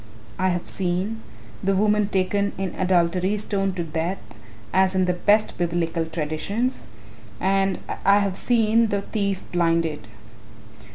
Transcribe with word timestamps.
I 0.39 0.49
have 0.49 0.67
seen, 0.67 1.21
the 1.63 1.75
woman 1.75 2.07
taken 2.07 2.53
in 2.57 2.73
adultery 2.73 3.37
stoned 3.37 3.75
to 3.75 3.83
death 3.83 4.17
as 4.73 4.95
in 4.95 5.05
the 5.05 5.13
best 5.13 5.59
Biblical 5.59 6.07
traditions, 6.07 6.87
and 7.39 7.77
I 8.03 8.17
have 8.17 8.35
seen 8.35 8.87
the 8.87 9.01
thief 9.01 9.43
blinded." 9.51 10.07